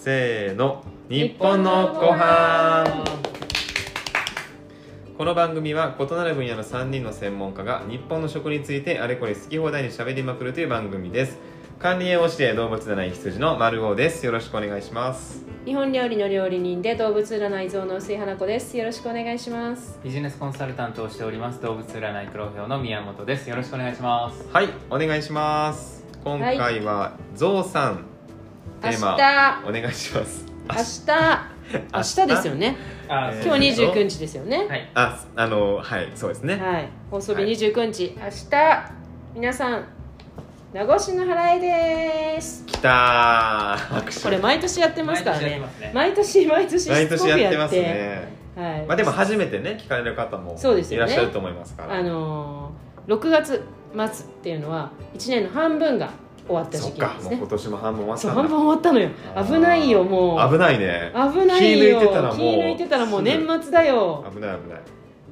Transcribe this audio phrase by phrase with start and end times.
[0.00, 0.82] せーの。
[1.10, 3.04] 日本のご飯
[5.18, 11.36] この番組は異なる分野の3人の専門家が日本の食についてあれこれ好き放題に喋りまくるという番組です。
[11.78, 14.24] 管理栄養士で動物占い羊の丸尾です。
[14.24, 15.44] よろしくお願いします。
[15.66, 18.78] 日本料理の料理人で動物占い像の薄井花子です。
[18.78, 20.00] よろしくお願いします。
[20.02, 21.60] ビジネスコンサルタントをしております。
[21.60, 23.50] 動物占い黒豹の宮本です。
[23.50, 24.48] よろしくお願いします。
[24.50, 26.06] はいお願いします。
[26.24, 28.09] 今回はゾウさん
[28.80, 30.46] テーマお願いします。
[30.68, 31.50] 明日。
[31.92, 32.26] 明日？
[32.26, 32.76] ですよね。
[33.08, 34.66] 今日29日ですよね。
[34.66, 34.90] はい。
[34.94, 36.56] ああのはいそうですね。
[36.56, 36.88] はい。
[37.10, 37.52] 放送日はい。
[37.52, 38.92] 29日、明日
[39.34, 39.84] 皆さん
[40.72, 42.64] 名越の払いです。
[42.64, 43.76] きた
[44.22, 45.60] これ毎年やってますからね。
[45.92, 46.90] 毎年やってますね。
[46.90, 48.32] 毎年毎年やってますね。
[48.56, 48.86] はい。
[48.86, 51.12] まあでも初めてね聞かれる方もそうですよね。
[51.12, 51.96] いらっしゃると思いますから。
[51.96, 53.62] あのー、6月
[53.94, 56.10] 末っていうのは1年の半分が
[56.50, 57.06] 終わった時期ですね。
[57.06, 59.10] かもう今年も半分終わったそう半分終わったのよ。
[59.46, 60.52] 危ないよもう。
[60.52, 61.12] 危ないね。
[61.14, 62.00] 危ないよ。
[62.00, 64.24] 気抜いてたらもう気抜いてたらもう年末だよ。
[64.32, 64.80] 危ない危ない。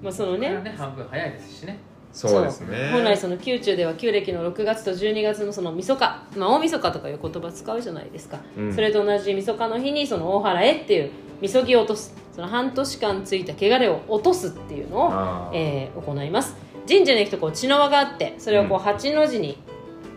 [0.03, 0.51] まあそのね。
[0.61, 1.79] ね半分早いですしね。
[2.13, 2.91] そうですね。
[2.93, 8.75] 本来その宮中では旧暦の6月と12月のそのみそか、まあ、大晦日とかいう言葉使うじゃないですか、うん。
[8.75, 12.15] それと同じみそかの日にその大払えっていうみそぎを落とす。
[12.35, 16.57] その半年間ついた汚れを落とすっていうのを、えー行います。
[16.89, 18.85] 神社に行くとこう血の輪があってそれをこううん。
[18.85, 19.59] 八の字に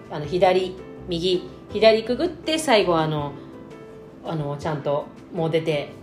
[0.09, 0.75] あの左
[1.11, 3.33] 右左くぐって最後あの
[4.23, 5.93] あのちゃんともう出て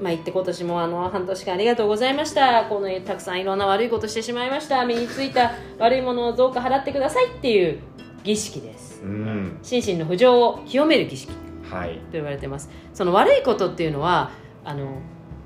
[0.00, 2.64] まあ、行って今年もあの半年間ありがとうございました。
[2.64, 4.86] このたくさんいろんな悪いことしてしまいました。
[4.86, 7.80] 身についた悪いものをどうか払ってくださいっていう
[8.24, 9.02] 儀式です。
[9.02, 9.58] うん。
[9.62, 11.30] 心身の不浄を清める儀式
[11.68, 12.00] とはい。
[12.12, 12.70] 言われてます。
[12.94, 14.30] その悪いことっていうのは
[14.64, 15.02] あの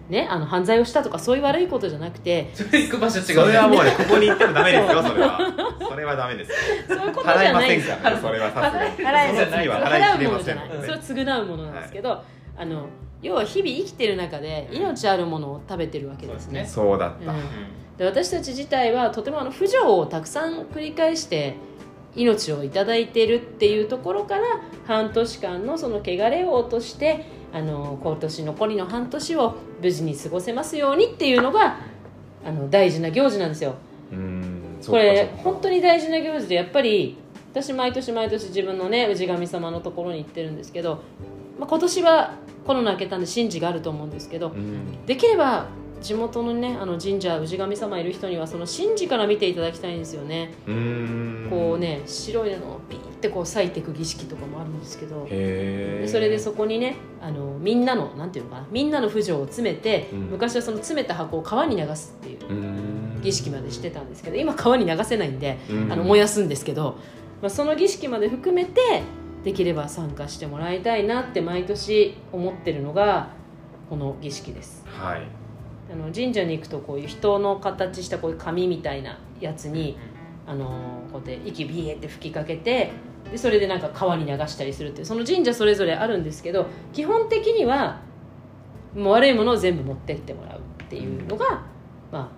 [0.09, 5.39] ねあの犯罪をしたとかそういう悪いことじゃなくてそれ行く場所違うそれはもうねここに行ってもダメですよ それは。
[5.89, 6.53] それはダメです
[6.89, 8.91] そういうことじゃ払いませんないんですよからねそれはさすがに。
[8.97, 12.23] 払いその次は払いきれま払うものじゃない、せんのでそれは償うものなんですけど、
[12.57, 12.87] あの
[13.23, 16.67] 要は日々生きてる中で命あるものを食べてるわけですね。
[16.67, 17.33] そうだった。
[17.33, 17.39] うん。
[17.97, 21.55] で私たち自体はとてもあの不条をたくさん繰り返して
[22.17, 24.43] 命をいただいているっていうところから
[24.87, 31.79] 半年間のその汚れを落としてあの今年残りの半年を無事に過ごせますようにっていうのが
[32.45, 33.77] あの大事な行事なんですよ。
[34.13, 37.17] うんこれ本に当に大事な行事でやっぱり
[37.53, 41.03] 私毎年毎年自分のね氏神様のところに行ってるんですけど、
[41.59, 42.35] まあ、今年は
[42.67, 45.07] コロナ明けたんで神事があると思うんですけどうん。
[45.07, 45.69] できれば
[46.05, 51.47] 地元のねあの神社氏神様いる人にはその神事から見ていただきたいんですよね、うん。
[51.49, 55.25] こうね白い布をピーってこう裂いていく儀式とかもあるんですけど。
[55.25, 60.19] でそれでそこにねあのみんなのなんていうのかなみんなの不条を詰めて、うん。
[60.27, 63.21] 昔はその詰めた箱を川に流すっていううん。
[63.23, 65.91] 儀式までしてたんですけど今川に流せないんで、うん。
[65.91, 66.99] あの燃やすんですけど、
[67.41, 69.03] まあ、その儀式まで含めて
[69.43, 73.31] できれば参加してもらいたいなって毎年思ってるのが
[73.89, 74.85] この儀式です。
[74.87, 75.44] はい
[75.95, 79.97] あの神社に行くとこういう人の形したこういう紙みたいなやつに
[80.45, 80.67] あの
[81.13, 82.91] こうやって息ビーって吹きかけて
[83.31, 88.03] でそれでなんか川に流したりするっていうその神社それぞれあるんですけど基本的には
[88.95, 91.63] もう悪いものを全部持ってってもらうっていうのが、
[92.11, 92.29] まあ、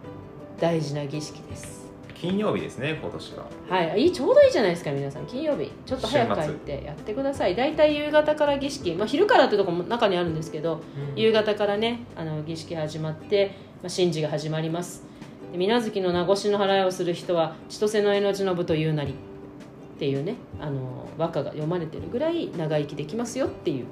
[0.60, 1.85] 大事な儀式です
[2.20, 3.46] 金曜日ですね今年は。
[3.68, 4.02] はい。
[4.02, 5.26] いいちょうどいいじゃないですか皆さん。
[5.26, 5.70] 金曜日。
[5.84, 7.54] ちょっと早く帰ってやってください。
[7.54, 10.80] 大体夕方から儀式、まあ、昼からってとこも中にあるんですけど
[11.14, 15.04] 夕方からねあの儀式始まって、まあ、神事が始まります。
[15.52, 23.86] で水無月の名越の払いをする人は千歳の江の字の部というなりっていうねあの和歌が読まれてるぐらい長生きできますよっていう、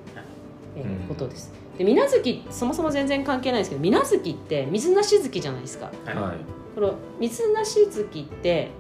[1.09, 1.53] ことです。
[1.77, 5.93] で水無月そもそも全然関係ないですけど水無月って水なし月じゃないですか。
[6.07, 8.71] はいはいこの水なし月って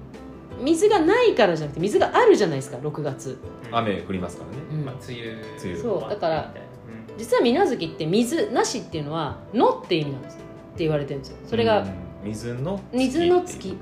[0.60, 3.38] 水がないからじゃなくて水があるじゃないですか6月、
[3.70, 4.56] 雨降りますからね。
[4.72, 4.84] うん。
[4.84, 10.38] まあ梅雨梅雨そうだからうん実は水無月って水なしっていうのは「の」って意味なんですっ
[10.76, 11.36] て言われてるんですよ。
[11.46, 11.88] それがうん。
[12.24, 13.76] 水の水の月。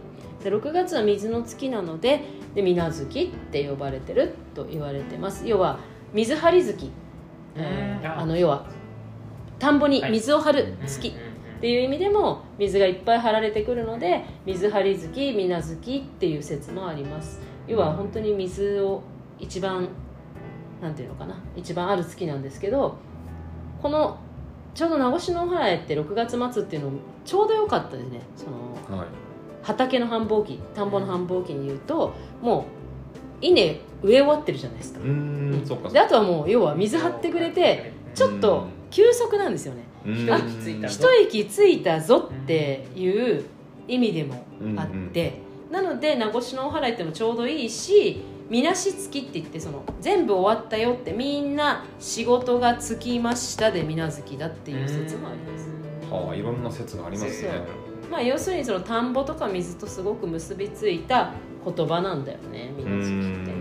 [0.45, 2.21] で6月は水の月なので
[2.55, 5.47] で水無月って呼ばれてると言われてます。
[5.47, 5.79] 要は
[6.13, 6.91] 水張り月、
[7.57, 8.21] えーうん。
[8.21, 8.67] あの要は
[9.59, 11.13] 田んぼに水を張る月っ
[11.61, 17.41] ていう意味でも水がいっぱい張られてくるので水張り月水無月っていう説もあります。
[17.67, 19.03] 要は本当に水を
[19.39, 19.89] 一番
[20.81, 21.37] なんていうのかな。
[21.57, 22.97] 一番ある月なんですけど
[23.83, 24.19] この
[24.75, 26.91] ちょうど名越のお祓いって6月末っていうの
[27.25, 28.21] ちょうど良かったですね。
[28.37, 28.47] そ
[28.93, 29.09] のはい。
[29.63, 32.65] 畑の繁忙期田んぼの繁忙期に言うともう
[33.41, 35.01] 稲植え終わってるじゃないですか。
[35.01, 35.07] うー
[35.63, 38.65] んそっかであとはもう要は水張ってくれてちょっと
[38.97, 39.83] 休息なんですよね。
[40.07, 40.15] うん。
[40.15, 43.45] 一息ついた一息ついたぞっていう
[43.87, 44.43] 意味でも
[44.79, 45.35] あって、
[45.71, 55.69] なので名越のお祓いってもちょうどいいしみなし月って言ってその全部終わったよってみんな仕事がつきましたでみな月だっていう説もあります。
[56.11, 57.51] はあいろんな説がありますね。
[58.11, 61.33] まあ要するにその田んぼとか水とすごく結びついた
[61.67, 63.51] 言葉なんだよねみな月って。
[63.51, 63.56] ね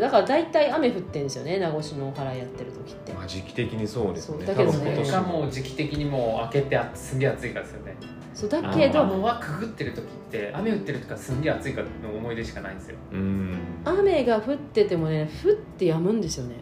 [0.00, 3.12] だから大体雨降ってんですよね名越のお祓いやってる時って。
[3.12, 4.38] まあ時期的にそうですね。
[4.38, 5.04] そうだけどね。
[5.04, 5.50] 多も。
[5.50, 7.96] 時期的にもう開けてあすんげえ暑いからですよね
[8.32, 12.96] そうだけど雨はくぐってる時って雨降ってる時はすんげえ暑いからの思い出しかないんですよ。
[13.12, 13.58] うん。
[13.84, 16.54] 雨が降っててもね降って止むんですよね。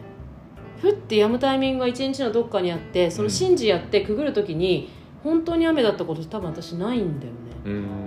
[0.83, 4.89] 降って止むタイミングが一日のどっかにあってその神事やってくぐる時に
[5.23, 7.37] 本当に雨だったこと多分私ないんだよね。
[7.65, 8.00] うん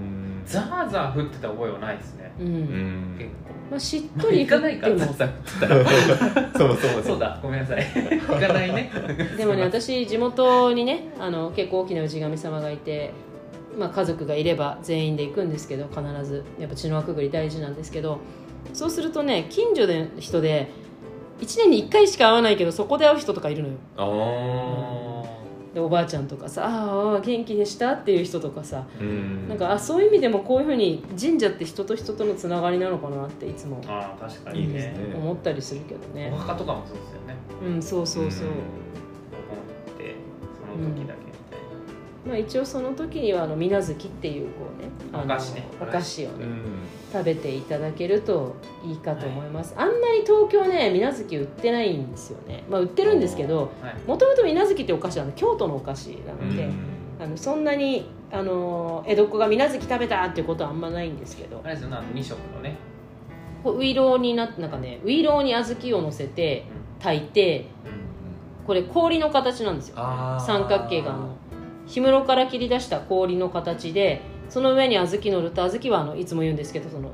[0.88, 2.32] ザーザー降ってた覚えはないですね。
[2.38, 3.16] うん、うん。
[3.18, 3.30] 結
[3.70, 4.98] まあ、しっ構とり行かないっても。
[4.98, 6.58] らザーザー降ってたら。
[6.58, 7.38] そうそうそうだ。
[7.42, 7.86] ごめんなさい。
[8.28, 8.90] 行かないね。
[9.36, 13.12] でもね私地元にねあの結構大きな氏神様がいて、
[13.78, 16.44] まあ、家族がいれば全員で行くんですけど必ず。
[16.58, 18.18] やっぱ血の輪くぐり大事なんですけど
[18.72, 20.70] そうするとね近所で人で
[21.40, 23.74] 1年に1回しか会わないけどそこで会う人とかいるのよ。
[23.96, 25.13] あ
[25.74, 29.48] でおばあちゃんとかさ「ああ元気でした」っていう人とかさあうん。
[29.48, 34.66] なんかあそういう意味でもこういうふうに神社って人と人とのつながりなのかなっていつもああ確かにね。
[34.66, 35.14] いいですね。
[35.16, 36.30] 思ったりするけどね。
[36.32, 37.36] お墓とかもそうですよね。
[37.66, 38.52] うんそうそうそう、うん。
[38.52, 38.56] っ
[39.98, 40.14] て
[40.54, 41.23] その時だけ
[42.34, 45.64] まあ、一応その時にはあの水無月っていうこうねお菓子ね。
[45.80, 46.62] お菓子をねうん。
[47.12, 52.64] 食べていただけるといいかと思います、あんまり東京ね水無月売ってないんですよね。
[52.68, 53.70] まあ売ってるんですけど
[54.08, 56.74] もともと水無月ってお菓子は京都のお菓子なので、うん。
[57.22, 62.76] あのそんなにあの江戸っ子が水無月食べたっていうことはあんまないんですけどあれですよねあの2色のね。
[63.62, 66.64] こうウイローになってなんかねウイローに小豆を乗せて
[67.00, 67.68] 炊いて
[68.66, 69.96] これ氷の形なんですよ。
[70.44, 71.36] 三角形があの
[71.88, 77.10] 氷室から切り出した氷の形でその上に小豆乗ると小豆はあのいつも言うんですけどその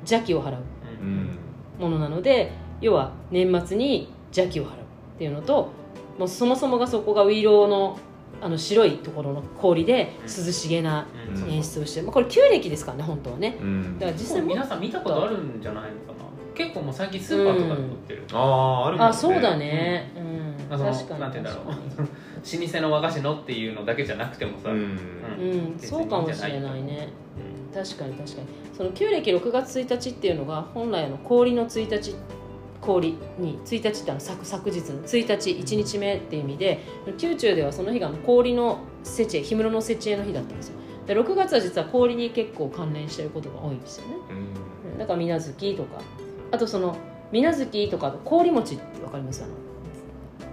[0.00, 0.62] 邪気を払う
[1.02, 1.08] ううん。
[1.24, 1.38] ん
[1.78, 4.74] ものなので要は年末に邪気を払うっ
[5.18, 5.70] ていうのと
[6.18, 7.98] もうそもそもがそこがウイローの
[8.40, 11.42] あの白いところの氷で涼しげなうん。
[11.42, 13.56] うん演出をして、まあ、これ旧暦ですからね本当はね。
[13.60, 13.98] うん。
[13.98, 16.22] だから実際も皆さん見たことあるんじゃないのかな。
[16.54, 19.04] 結構もう最近スーパーとかで売ってる、あああるね。
[19.04, 20.12] あそうだね。
[20.16, 21.20] うん、あその確かに。
[21.20, 21.74] なんて言うんだろう。
[21.74, 22.08] 確かに
[22.42, 25.76] 老舗の和菓子のっていうのだけじゃなくてもさ、うん。
[25.78, 27.08] そうかもしれないね。
[27.72, 27.74] う。
[27.74, 28.14] 確かに。
[28.14, 28.46] 確かに。
[28.76, 32.14] その旧暦6月1日っていうのが本来あの氷の1日
[32.80, 36.80] 氷に1日ってあの昨昨日の1日1日目っていう意味で
[37.22, 40.74] 宮中ではその日が氷の設営氷室の設営の日だったんですよ。
[41.06, 44.14] で6月は実は氷に結構関連してることが多いんですよね。
[44.30, 44.98] うんうん。
[44.98, 46.00] だから水無月とか。
[46.50, 46.96] あとその
[47.30, 49.44] 水無月とか氷餅ってわかります？
[49.44, 49.54] あの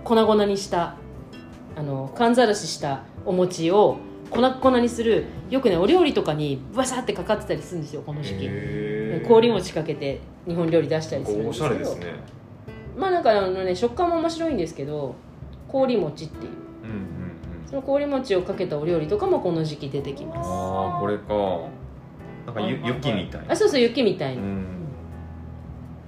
[0.03, 0.95] 粉々にした
[1.79, 3.99] あの寒ざらししたお餅を
[4.29, 8.49] 粉々にするよくねお料理とかにバサってかかってたりするんですよこの時期。
[9.25, 11.75] 氷餅かけて日本料理出したりするんおですけど。
[11.75, 12.05] しゃれですね。
[12.97, 15.15] まあなんかあのね食感も面白いんですけど
[15.69, 16.51] 氷餅っていう。
[16.83, 17.03] うんうんうん。
[17.65, 20.49] その氷餅をかけたお料理とかもこの時期出てきます。
[20.51, 21.33] ああこれか。
[22.45, 23.53] なんか雪みたいな。
[23.53, 24.65] あそうそう雪みたいな、うん。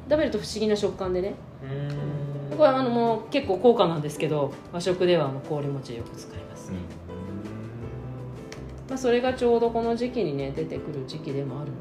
[0.10, 1.34] 食べると不思議な食感でね。
[1.64, 2.21] うん
[2.58, 6.78] これあのもう結構高価なんですけど和食ではあの氷餅よく使います、うん。
[8.90, 11.78] まあ、それがちょうどこの時期にね出てくる時期でもあるの。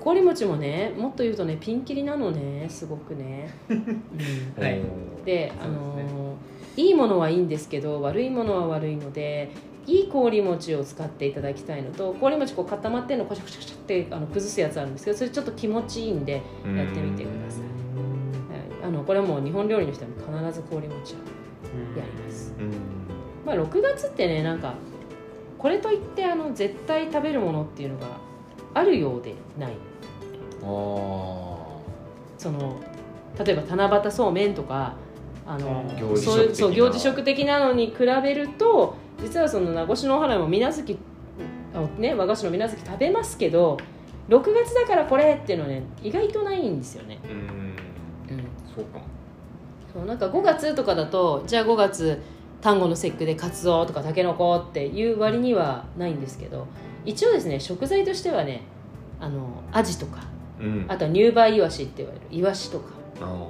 [0.00, 4.04] 氷餅もねもっと言うとねピンキリなのねすごくね、 うん。
[4.62, 4.80] はい。
[5.24, 6.36] であの
[6.76, 9.50] いいものはいいんですけど悪いものは悪いので
[9.88, 17.62] いい氷餅を使っていただきたいのと氷餅こう固まってるのコシャコシャコシャってあの崩すやつあるんですけどそれちょっと気持ちいいんで、うんやってみてください、
[18.88, 20.10] あのこれはもう日本料理の人は
[20.42, 21.16] 必ず氷餅を
[21.98, 22.54] やります。
[22.58, 22.72] うん。
[23.44, 24.72] まあ、6月ってねなんか
[25.58, 28.06] これといってあの絶対食べるものっていうのが
[28.72, 29.72] あるようでない。
[29.72, 30.64] あ
[32.38, 32.80] その
[33.44, 34.94] 例えば七夕そうめんとか
[35.46, 36.54] あの行事そういう食的な。
[36.54, 40.98] そう行事食的なのに比べると実はその名越のお花も水無月
[41.74, 43.76] あね和菓子の水無月食べますけど
[44.28, 47.76] 6月だからこれっていうのはね意外とないんですよね、うん、
[48.78, 49.04] そうかも。
[49.92, 52.20] そうなんか5月とかだとじゃあ5月
[52.62, 56.66] 端午の節句でカツオとかタケノコっていう割にはないんですけど
[57.04, 58.62] 一応ですね食材としてはね
[59.20, 60.22] あのアジとか
[60.60, 60.84] うん。
[60.88, 62.90] あとは入梅イワシって言われるイワシとか。
[63.20, 63.46] あ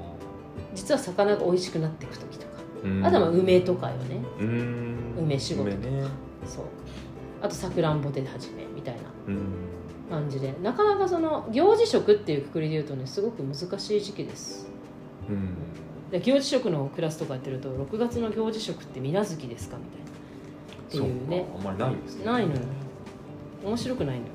[0.75, 2.53] 実は魚が美味しくなっていく時とか。
[3.03, 4.21] あとはまあ梅とかよね。
[4.39, 5.15] うん。
[5.19, 6.05] 梅仕事梅ね。
[6.47, 6.65] そう。
[7.43, 9.39] あとさくらんぼで始めみたいなうん。
[10.11, 10.55] 感じで。
[10.63, 14.67] なかなかその行事食っていうくくりで言うとねすごく難しい時期です。
[14.73, 14.78] うん
[16.11, 20.09] で行事食のクラスとかやってると6月の行事食って水無月ですかみたいな。
[20.89, 21.47] っていうね。
[21.53, 22.25] そうかあんまりないですね。
[22.25, 22.61] ないのよ。
[23.65, 24.33] 面白くないのよ。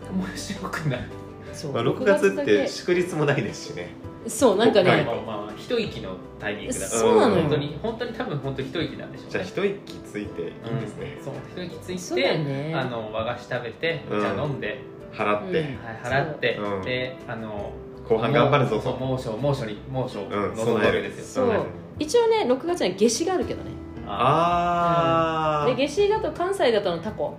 [0.00, 1.08] だか面白くない。
[1.52, 3.90] そう、まあ、6月って祝日もないですしね。
[4.26, 5.04] そうなんかね。
[5.04, 7.42] まあまあ一息のタイミングだからそうなのよ。
[7.42, 9.30] 本当に本当に多分本当一息なんでしょうね。
[9.30, 12.72] じゃあ一息ついていいんですね、うんそう一息ついて、ね。
[12.74, 14.20] あの和菓子食べてうん。
[14.20, 14.80] じゃあ飲んで、
[15.12, 15.84] 払って、うん。
[15.84, 16.82] はい、払って、うん。
[16.82, 17.72] であの
[18.08, 18.82] 後半頑張るぞと。
[18.82, 21.54] そう猛暑猛暑に猛暑をうん望むわけですよ、そう。
[21.54, 23.70] 備える一応ね6月には夏至があるけどね。
[24.06, 27.34] あー、で夏至だと関西だとのタコ。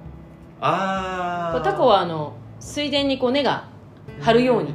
[0.61, 1.53] あー。
[1.53, 3.67] こうタコはあの水田にこう根が
[4.21, 4.73] 張るように。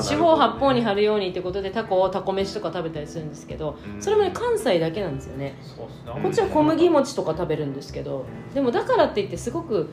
[0.00, 4.02] 四方八方に張るようにってことでタコをタコ飯とか食べたりするんですけどうん。
[4.02, 5.56] それもね関西だけなんですよね。
[5.62, 6.22] そうっすね。
[6.22, 9.88] こっちは小麦餅とか食べるんですけどでもだからって言ってすごく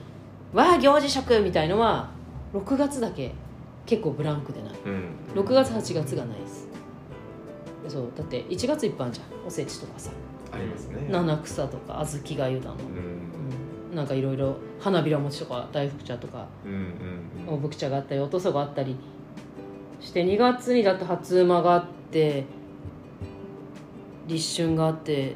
[0.54, 2.10] わあ行事食みたいのは
[2.54, 3.32] 6月だけ
[3.90, 4.74] 結構ブランクでない。
[4.86, 5.42] うん。
[5.42, 6.68] 6月8月がないです。
[7.88, 9.48] そうだって1月いっぱいあるじゃん。
[9.48, 10.12] おせちとかさ。
[10.52, 11.08] ありますね。
[11.10, 13.90] 七草とか小豆がゆだの、うん。
[13.90, 16.48] うん、なんかいろいろ花びら餅とか大福茶とか
[17.48, 18.96] 大福茶があったりおとそがあったり。
[20.02, 22.46] して2月にだって初馬があって
[24.28, 25.36] 立春があって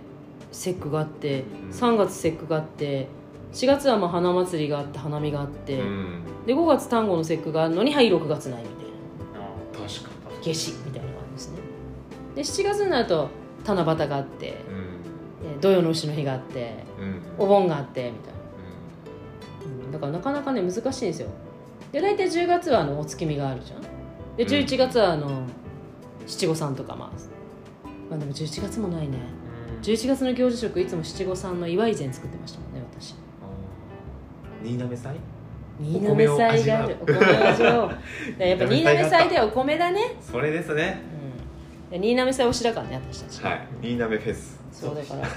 [0.51, 1.69] 節句があってうん。
[1.71, 3.07] 3月節句があって
[3.53, 6.23] 4月はまあ花祭りがあって花見があって、うん。
[6.45, 9.47] で5月端午の節句があるのにはい6月ないみたいな。
[9.47, 11.59] あ確か夏至みたいなのがあるんですね。
[12.35, 13.29] で7月になると
[13.65, 14.57] 七夕があってにうん。
[15.53, 17.21] えー土用の丑の日があってうん。
[17.37, 18.39] お盆があってみたいな。
[19.85, 19.91] うん。
[19.91, 21.27] だからなかなかね難しいんですよ。
[21.91, 23.81] で大体10月はあのお月見があるじゃん。
[24.35, 24.49] でうん。
[24.49, 25.43] 11月はあの
[26.25, 27.09] 七五三とかまあ
[28.09, 29.19] まあでも11月もないね。
[29.77, 29.81] うん。
[29.81, 33.13] 11月の行事食いつも七五三の祝い膳作ってましたもんね私
[34.63, 35.15] 新滑祭？
[35.81, 36.97] 新滑祭がある。
[37.01, 37.97] お米を味わおう
[38.37, 40.15] でやっぱ新滑祭ではお米だね。
[40.21, 41.01] それですね。
[41.91, 42.01] うん。
[42.01, 43.43] で新滑祭推しだからね私たち。
[43.43, 43.67] はい。
[43.81, 44.61] 新滑フェス。
[44.71, 45.27] そうだから。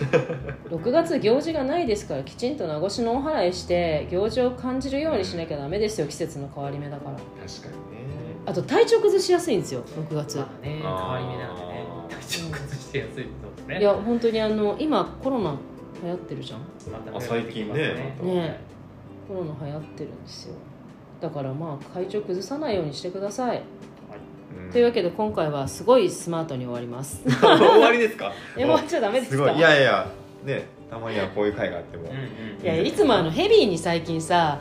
[0.71, 7.17] 6月行事がないですからきちんと名越しのお祓いして行事を感じるようにしなきゃダメですよ季節の変わり目だから。
[7.17, 8.07] 確かにね。
[8.47, 11.85] あと体調崩しやすいんですよ6月、まあね変わり目なんでね。
[12.09, 13.25] 体調崩してやすいそう
[13.57, 13.81] ですね。
[13.81, 15.57] いや本当にあの今コロナ
[16.03, 16.61] 流行ってるじゃん。
[17.13, 17.75] ま最近ね。
[18.23, 18.76] ね
[19.29, 20.55] コロナ流行ってるんですよ。
[21.21, 23.63] だからまあ体調崩さないようにしてください、
[24.67, 24.71] うん。
[24.73, 27.23] というわけで今回はすごいスマートに終わります。
[27.41, 28.33] 終わりですか？
[28.57, 29.51] え終わっちゃダメですか？
[29.53, 29.57] い。
[29.57, 30.07] いやいや
[30.45, 32.05] ねたまにはこういう会があっても。
[32.05, 32.63] うんうん。
[32.63, 34.61] いやいつもあのヘビーに最近さ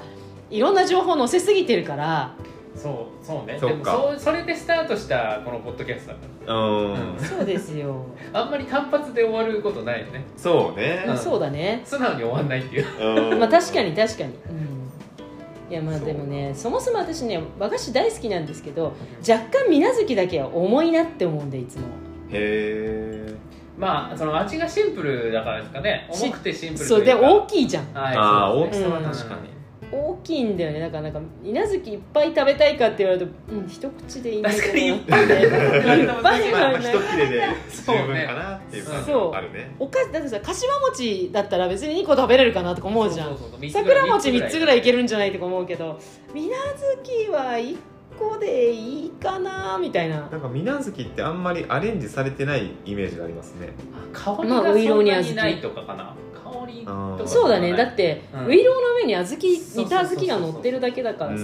[0.50, 2.34] いろんな情報載せすぎてるから
[2.75, 3.58] そうそうね。
[3.60, 3.91] そっか。
[3.91, 6.17] でもそうそれでスタートしたこのポッドキャストだ
[6.48, 6.58] かう
[6.89, 6.94] ん。
[6.94, 7.20] うん。
[7.20, 10.25] そうですよ、ら あんまり単発で終わることないよね。
[10.36, 11.05] そうね。
[11.08, 11.17] うん。
[11.17, 11.82] そうだね。
[11.86, 13.32] 素直に終わんないっていう。
[13.32, 13.39] うん。
[13.39, 18.94] まあ確かに確かに、うん、いやまあでもねそもそも私ね和菓子大好きなんですけど
[19.27, 21.84] 若干水無月だけは重いなって思うんでいつも。
[22.32, 23.34] へえ
[23.77, 26.10] まあその味がシンプルだからですかね。
[26.12, 27.94] し重くてシンプルそうでというか大きいじゃん。
[27.94, 28.15] はい。
[28.15, 29.55] ああ大きさは確かに
[29.92, 30.80] 大きいんだよね。
[30.80, 36.04] だからなんか水無月いっぱい食べたいかって言われるとうん一口でいいんだけどいっぱいいっぱい。
[36.04, 39.18] まあまあはない一切れで十分かなっていう感じそう。
[39.30, 39.75] もあるね。
[39.77, 43.38] おかだってさかしわ餅だったら別に2個食べれるかなとか思うじゃん。
[43.72, 46.00] 桜餅3つぐらいいけるるんじゃないとか思うけど
[46.34, 46.56] 水無
[47.04, 47.77] 月は1
[48.20, 50.22] 個でいいかなみたいな。
[50.22, 53.70] なんか水無月ってあんまりアレンジされてないイメージがありますね。
[54.14, 56.16] 香りまあがそんなお色にないとかかな？
[56.34, 57.22] 香りとか。
[57.26, 57.74] そうだね。
[57.74, 58.46] だって、うん。
[58.48, 61.44] ウイローの上に小豆煮た小豆が乗ってるだけだからさ。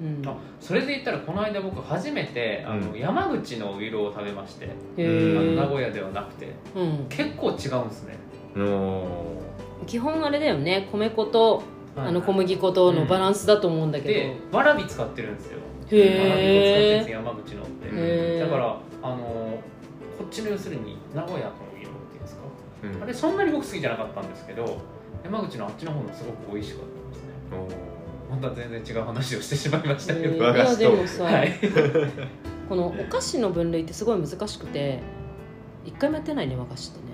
[0.00, 0.28] うんうん。
[0.28, 4.72] あそれで言ったらこの間僕初めてあの、うん山口のウイローを食べまして、へあ
[5.40, 6.52] のえ名古屋ではなくて。
[6.74, 8.16] うん、結構違うんですね。
[8.54, 9.06] の
[9.86, 10.88] 基本あれだよね。
[10.90, 11.62] 米粉と
[11.96, 15.58] あの小麦麦粉とのバランスだと思うんだけど、でわらび使ってるんですよ。
[15.90, 16.18] へー。
[16.20, 17.62] わらび粉使ってるんです山口の。
[17.62, 19.16] って、だからあの
[20.18, 22.42] こっちの要するに名古屋のウイローっていうんですか？
[22.84, 23.02] うん。
[23.02, 24.78] あれそんなに僕好きじゃなかったんですけど
[25.24, 27.76] 山口のあっちの方がすごく美味しかったですね。
[28.30, 30.36] また全然違う話をしてしまいましたけど、へー。
[30.36, 31.52] いや和菓子とでもさ、 はい。
[32.68, 35.00] このお菓子の分類ってすごい難しくて
[35.84, 37.04] 一回もやってないね和菓子ってね。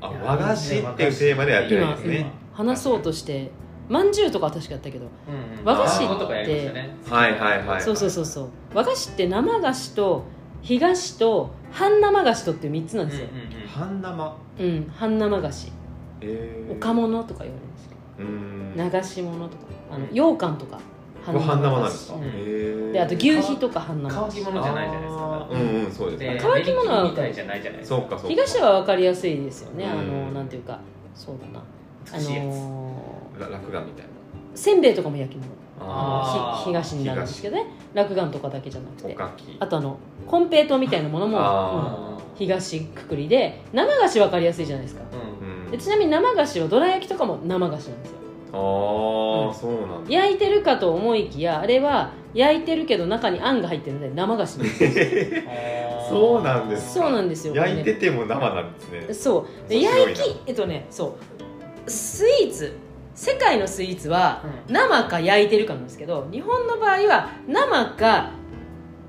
[0.00, 2.30] あ和菓子っていうテーマでやってない今ですね。
[2.52, 3.50] 話そうとして
[3.92, 5.64] まんじゅうとかは確かやったけどうんうん。
[5.64, 6.96] 和菓子ってね。
[7.08, 8.48] はいはいはいそうそうそうそう。
[8.74, 10.24] 和菓子って生菓子と
[10.62, 13.68] 干菓子と半生菓子とっていう3つなんですよ、うんうんうん。
[13.68, 14.36] 半生？
[14.60, 15.72] うん半生菓子。
[16.20, 16.72] えー。
[16.72, 18.90] おか物とか言われるんですけうん。
[18.90, 20.78] ど流し物とかあの羊羹とか
[21.24, 22.92] 半生なんですかうん。
[22.92, 25.54] であと牛皮とか半生乾き物じゃないじゃないですあかー。
[25.54, 27.96] うんうんそうです乾き物は練り切りみたいじゃないじゃないですか。
[27.96, 28.36] そうかそうか。
[28.36, 30.34] 干菓子は分かりやすいですよね、あうのん。
[30.34, 30.78] なんていうか。
[31.14, 31.62] そうだな
[32.10, 32.92] あの
[33.38, 34.10] ら落眼みたいな。
[34.54, 35.48] せんべいとかも焼き物。
[35.80, 36.64] あー。
[36.64, 37.66] ひ東になるんですけどね。
[37.94, 39.16] 落雁とかだけじゃなくおて
[39.60, 39.98] あとあの
[40.30, 45.02] 金平糖みたいなものも、うんあ東くくりで生菓子分かりやすいじゃないですか。
[45.12, 45.64] うん。
[45.64, 48.16] うんでちなみに生菓子はどら焼きとかも生菓子なんですよ。
[48.52, 50.10] あーそうなんだ。
[50.10, 55.42] 焼いてるかと思いきやあれは焼いてるけど中にあんが入ってるので生菓子なんです
[56.08, 57.54] そうなんですそうなんですよ。
[57.54, 59.14] 焼いてても生なんですね。
[59.14, 59.68] そう。
[59.68, 61.41] で焼きえっとねそう
[61.86, 62.76] スイーツ
[63.14, 64.74] 世界のスイーツはうん。
[64.74, 68.30] 生か焼いてるかなんですけど日本の場合は生か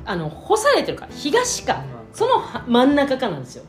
[0.06, 3.64] あの干されてるか東かそのは真ん中かなんですよ。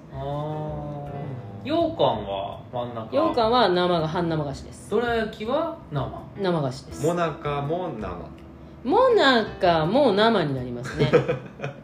[1.64, 3.08] 羊羹は真ん中。
[3.11, 4.90] 羊羹は生が半生菓子です。
[4.90, 6.23] どら焼きは生。
[6.37, 7.06] 生菓子です。
[7.06, 8.43] もなかも生
[8.84, 11.10] もなかも生になりますね。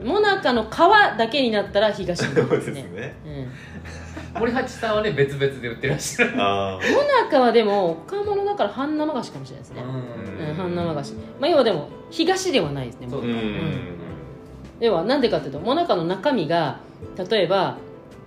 [0.05, 0.77] もなかの皮
[1.19, 3.15] だけになったら東になそうりますすね。
[3.25, 4.41] うん。
[4.41, 10.49] 森八さんはね別々で売ってらっしゃるあもなかはでも若者だから半生菓子かもしれないですね、うん。
[10.51, 11.15] うん、半生菓子。
[11.41, 13.27] まあ要はでも東ではないですねそうあう。
[13.27, 13.97] ん。
[14.79, 16.81] 要はなんでかっていうともなかの中身が
[17.31, 17.79] 例えば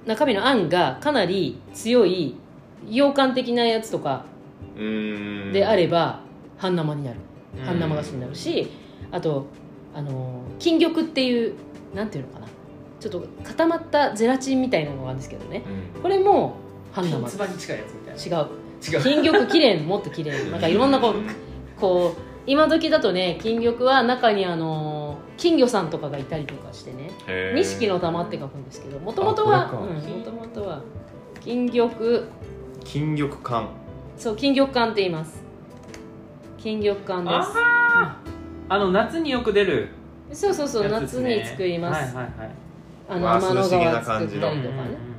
[0.08, 2.36] 中身のあんがかなり強い
[2.90, 4.26] 羊羹的なやつとか
[4.76, 5.52] うん。
[5.54, 6.22] であれば
[6.58, 7.18] 半生になる。
[7.18, 7.33] うん
[7.66, 8.72] 半生菓子になるし
[9.12, 9.46] あと
[9.94, 11.54] あの金玉っていう
[11.94, 12.48] なんていうのかな。
[13.00, 15.62] ちょっと固まったゼラチンみたいなのがあるんですけどね。
[15.96, 16.02] うん。
[16.02, 16.56] これも
[16.94, 17.18] 半生。
[17.18, 18.40] 金つばに近いやつみたいな。
[18.40, 18.48] 違う。
[18.82, 19.04] 違う。
[19.04, 21.14] 金玉綺麗もっと綺麗なんかいろんなこう
[21.78, 27.12] こう今時だとね金玉は中にあの金魚さんとかがいたりとかしてね。
[27.56, 29.86] 錦の玉って書くんですけどもともとはも
[30.24, 30.82] ともとは
[31.42, 31.92] 金玉。
[32.86, 33.68] 金玉缶。
[34.16, 35.43] そう金玉羹って言います
[36.64, 37.36] 金玉羹です。
[37.58, 38.18] あ
[38.70, 39.90] あの夏によく出る
[40.32, 41.38] そうそうそう、夏やつですね。
[41.40, 42.52] に作ります、はいはいはい。
[43.10, 44.48] あの天の涼しげな川作感じの。
[44.48, 44.82] ったりとかね。
[44.82, 45.14] うんうん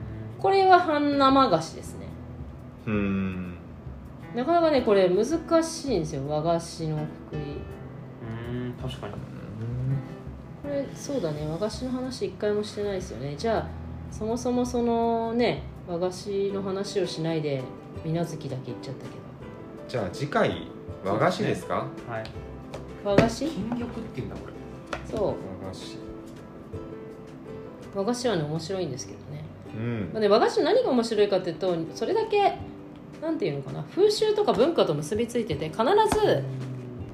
[0.44, 2.06] これは半生菓子ですね。
[2.86, 3.54] うん。
[4.34, 6.28] なかなかねこれ難しいんですよ。
[6.28, 7.38] 和菓子のくくり
[8.50, 9.14] うんうん確かに。
[9.14, 11.46] これそうだね。
[11.48, 13.34] 和菓子の話一回もしてないですよね。
[13.38, 13.66] じゃあ
[14.10, 17.62] そもそもそのね和菓子の話をしないで
[18.04, 19.12] 水無月だけ言っちゃったけ
[19.88, 20.73] じゃあ次回
[21.04, 21.86] 和菓子ですか？
[22.08, 22.24] はい。
[23.04, 23.46] ど和菓子？
[23.46, 24.52] 金玉っていうんだこれ。
[25.10, 25.26] そう。
[25.64, 25.98] 和菓子。
[27.94, 29.44] 和菓子はね面白いんですけどね,、
[29.76, 30.10] うん。
[30.12, 32.58] まあ、ね和菓子の何が面白いかっていうとそれだけ
[33.22, 33.84] なんていうのかな？
[33.94, 35.82] 風習とか文化と結びついてて必
[36.18, 36.42] ず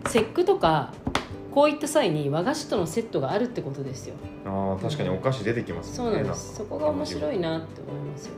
[0.06, 0.92] 節句とか
[1.52, 4.14] こういった際に和菓子とのセットがあるってことですよ。
[4.46, 6.56] ああ確かにお菓子出てきますそうなんです。
[6.56, 8.32] そこが面白いなって思いますよ。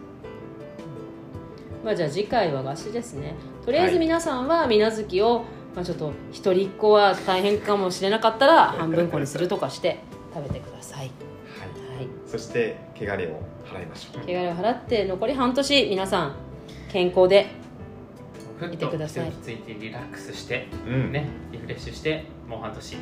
[1.84, 3.34] まあじゃあ次回は和菓子ですね
[3.64, 5.44] とりあえず皆さんは水無月を、
[5.75, 10.01] まあ、ちょっと一人っ子は大変かもしれなかったら半分こにするとかして
[10.35, 10.98] 食べてください。
[10.98, 11.09] はい。
[11.09, 12.09] はい。
[12.27, 14.25] そして汚れを払いましょう。
[14.25, 16.35] 汚れを払って残り半年皆さん
[16.90, 17.46] 健康で
[18.72, 19.33] いてください。
[19.42, 21.12] ついてリラックスしてうん。
[21.12, 22.96] ねリフレッシュしてもう半年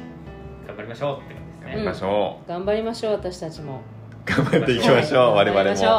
[0.66, 1.64] 頑張りましょうって感じですね。
[1.64, 3.81] 頑張りましょ頑張りましょう私たちも。
[4.27, 5.88] う頑張っていきましょう我々はい頑張りましょう。
[5.88, 5.94] も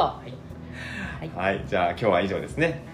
[1.42, 1.56] はい。
[1.56, 1.66] はい。
[1.68, 2.91] じゃあ今日は以上ですね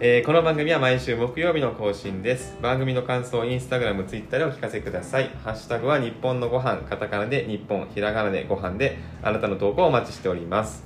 [0.00, 2.58] えーこの番組は毎週木曜日の更新です。
[2.60, 5.30] 番組の感想をインスタグラムツイッターでお聞かせください。
[5.44, 10.84] ハッシュタグは日本のご飯カタカナで日本ひらがなでご飯であなたの投稿をお待ちしております。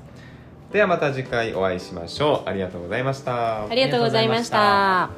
[0.73, 2.49] ではまた次回お会いしましょう。
[2.49, 3.65] ありがとうございました。
[3.65, 5.11] ありがとうございました。